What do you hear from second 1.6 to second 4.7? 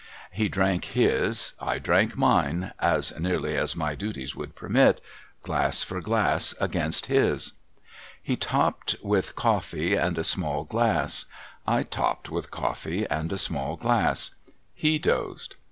drank mine (as nearly as my duties would